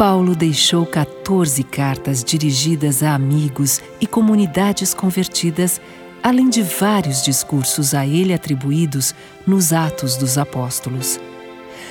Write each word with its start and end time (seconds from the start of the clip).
Paulo 0.00 0.34
deixou 0.34 0.86
14 0.86 1.62
cartas 1.62 2.24
dirigidas 2.24 3.02
a 3.02 3.14
amigos 3.14 3.82
e 4.00 4.06
comunidades 4.06 4.94
convertidas, 4.94 5.78
além 6.22 6.48
de 6.48 6.62
vários 6.62 7.22
discursos 7.22 7.92
a 7.92 8.06
ele 8.06 8.32
atribuídos 8.32 9.14
nos 9.46 9.74
Atos 9.74 10.16
dos 10.16 10.38
Apóstolos. 10.38 11.20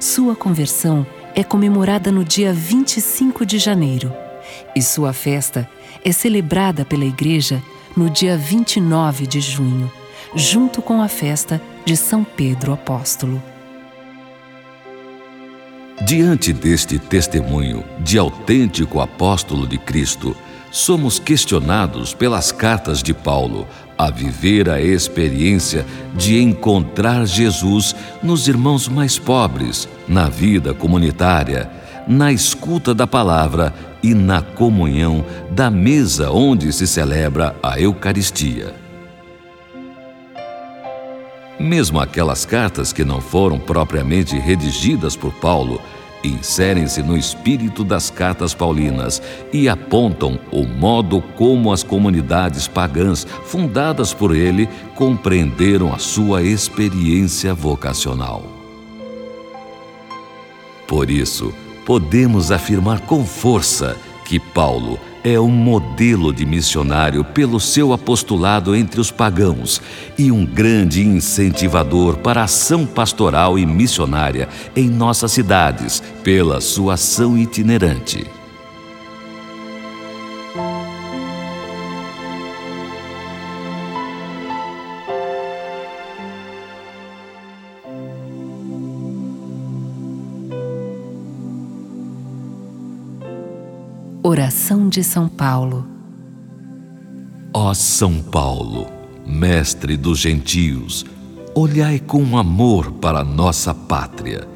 Sua 0.00 0.34
conversão 0.34 1.06
é 1.34 1.44
comemorada 1.44 2.10
no 2.10 2.24
dia 2.24 2.54
25 2.54 3.44
de 3.44 3.58
janeiro 3.58 4.10
e 4.74 4.80
sua 4.80 5.12
festa 5.12 5.68
é 6.02 6.10
celebrada 6.10 6.86
pela 6.86 7.04
Igreja 7.04 7.62
no 7.94 8.08
dia 8.08 8.34
29 8.34 9.26
de 9.26 9.42
junho, 9.42 9.92
junto 10.34 10.80
com 10.80 11.02
a 11.02 11.08
festa 11.08 11.60
de 11.84 11.98
São 11.98 12.24
Pedro 12.24 12.72
Apóstolo. 12.72 13.42
Diante 16.02 16.50
deste 16.54 16.98
testemunho 16.98 17.84
de 17.98 18.16
autêntico 18.16 19.02
apóstolo 19.02 19.66
de 19.66 19.76
Cristo, 19.76 20.34
somos 20.70 21.18
questionados 21.18 22.14
pelas 22.14 22.50
cartas 22.50 23.02
de 23.02 23.12
Paulo 23.12 23.68
a 23.98 24.10
viver 24.10 24.70
a 24.70 24.80
experiência 24.80 25.84
de 26.14 26.40
encontrar 26.40 27.26
Jesus 27.26 27.94
nos 28.22 28.48
irmãos 28.48 28.88
mais 28.88 29.18
pobres, 29.18 29.86
na 30.08 30.26
vida 30.26 30.72
comunitária, 30.72 31.70
na 32.08 32.32
escuta 32.32 32.94
da 32.94 33.06
palavra 33.06 33.74
e 34.02 34.14
na 34.14 34.40
comunhão 34.40 35.22
da 35.50 35.70
mesa 35.70 36.30
onde 36.30 36.72
se 36.72 36.86
celebra 36.86 37.54
a 37.62 37.78
Eucaristia. 37.78 38.74
Mesmo 41.60 42.00
aquelas 42.00 42.46
cartas 42.46 42.90
que 42.90 43.04
não 43.04 43.20
foram 43.20 43.58
propriamente 43.58 44.34
redigidas 44.38 45.14
por 45.14 45.30
Paulo, 45.30 45.78
inserem-se 46.24 47.02
no 47.02 47.18
espírito 47.18 47.84
das 47.84 48.08
cartas 48.08 48.54
paulinas 48.54 49.20
e 49.52 49.68
apontam 49.68 50.40
o 50.50 50.66
modo 50.66 51.20
como 51.36 51.70
as 51.70 51.82
comunidades 51.82 52.66
pagãs 52.66 53.26
fundadas 53.44 54.14
por 54.14 54.34
ele 54.34 54.70
compreenderam 54.94 55.92
a 55.92 55.98
sua 55.98 56.42
experiência 56.42 57.52
vocacional. 57.52 58.42
Por 60.88 61.10
isso, 61.10 61.52
podemos 61.84 62.50
afirmar 62.50 63.00
com 63.00 63.22
força 63.22 63.98
que 64.24 64.40
Paulo 64.40 64.98
é 65.22 65.38
um 65.38 65.50
modelo 65.50 66.32
de 66.32 66.46
missionário 66.46 67.22
pelo 67.24 67.60
seu 67.60 67.92
apostolado 67.92 68.74
entre 68.74 69.00
os 69.00 69.10
pagãos 69.10 69.80
e 70.16 70.32
um 70.32 70.44
grande 70.44 71.02
incentivador 71.02 72.18
para 72.18 72.40
a 72.40 72.44
ação 72.44 72.86
pastoral 72.86 73.58
e 73.58 73.66
missionária 73.66 74.48
em 74.74 74.88
nossas 74.88 75.32
cidades, 75.32 76.02
pela 76.22 76.60
sua 76.60 76.94
ação 76.94 77.36
itinerante. 77.36 78.39
Oração 94.22 94.90
de 94.90 95.02
São 95.02 95.26
Paulo. 95.28 95.86
Ó 97.54 97.72
São 97.72 98.20
Paulo, 98.20 98.86
mestre 99.26 99.96
dos 99.96 100.18
gentios, 100.18 101.06
olhai 101.54 101.98
com 101.98 102.36
amor 102.36 102.92
para 102.92 103.24
nossa 103.24 103.72
pátria. 103.72 104.46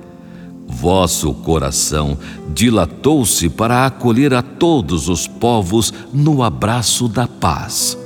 Vosso 0.68 1.32
coração 1.32 2.18
dilatou-se 2.52 3.48
para 3.48 3.86
acolher 3.86 4.34
a 4.34 4.42
todos 4.42 5.08
os 5.08 5.26
povos 5.26 5.94
no 6.12 6.42
abraço 6.42 7.08
da 7.08 7.26
paz. 7.26 7.96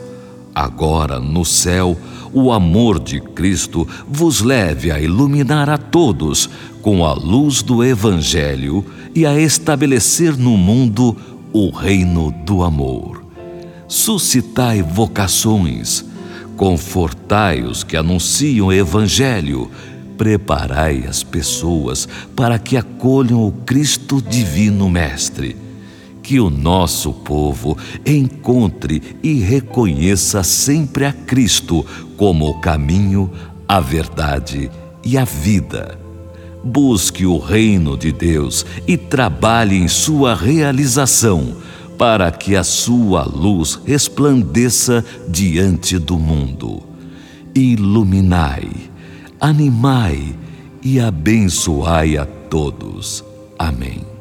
Agora, 0.55 1.19
no 1.19 1.45
céu, 1.45 1.99
o 2.33 2.53
amor 2.53 3.01
de 3.01 3.21
Cristo 3.21 3.87
vos 4.07 4.43
leve 4.43 4.93
a 4.93 5.01
iluminar 5.01 5.69
a 5.69 5.77
todos 5.77 6.49
com 6.83 7.05
a 7.05 7.13
luz 7.13 7.63
do 7.63 7.83
Evangelho 7.83 8.85
e 9.13 9.27
a 9.27 9.37
estabelecer 9.37 10.37
no 10.37 10.57
mundo 10.57 11.17
o 11.59 11.71
reino 11.71 12.31
do 12.31 12.63
amor. 12.63 13.25
Suscitai 13.89 14.81
vocações, 14.81 16.05
confortai 16.57 17.63
os 17.63 17.83
que 17.83 17.97
anunciam 17.97 18.69
o 18.69 18.73
Evangelho, 18.73 19.69
preparai 20.17 21.05
as 21.05 21.25
pessoas 21.25 22.07
para 22.37 22.61
que 22.61 22.77
acolham 22.77 23.45
o 23.45 23.51
Cristo 23.51 24.23
Divino 24.23 24.89
Mestre. 24.89 25.57
Que 26.23 26.39
o 26.39 26.49
nosso 26.49 27.13
povo 27.13 27.77
encontre 28.07 29.17
e 29.21 29.41
reconheça 29.41 30.45
sempre 30.45 31.07
a 31.07 31.13
Cristo 31.13 31.85
como 32.17 32.49
o 32.49 32.61
caminho, 32.61 33.33
a 33.67 33.81
verdade 33.81 34.71
e 35.05 35.19
a 35.19 35.25
vida 35.25 36.08
busque 36.63 37.25
o 37.25 37.39
reino 37.39 37.97
de 37.97 38.13
Deus 38.13 38.65
e 38.87 38.97
trabalhe 38.97 39.77
em 39.77 39.89
sua 39.89 40.35
realização, 40.35 41.57
para 41.97 42.31
que 42.31 42.55
a 42.55 42.63
sua 42.63 43.25
luz 43.25 43.81
resplandeça 43.85 45.05
diante 45.29 45.99
do 45.99 46.19
mundo. 46.19 46.83
Iluminai, 47.55 48.71
animai 49.41 50.37
e 50.83 51.01
abençoai 51.01 52.17
a 52.17 52.25
todos. 52.25 53.25
Amém. 53.59 54.18